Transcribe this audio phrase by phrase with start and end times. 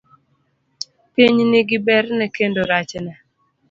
[1.13, 3.13] Piny nigi berne kendo rachne.